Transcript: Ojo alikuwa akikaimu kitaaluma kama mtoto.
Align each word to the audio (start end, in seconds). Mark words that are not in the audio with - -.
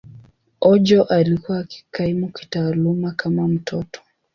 Ojo 0.61 1.03
alikuwa 1.03 1.59
akikaimu 1.59 2.31
kitaaluma 2.31 3.11
kama 3.11 3.47
mtoto. 3.47 4.01